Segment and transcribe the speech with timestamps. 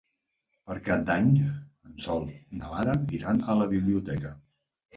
[0.69, 4.37] Per Cap d'Any en Sol i na Lara iran a la biblioteca.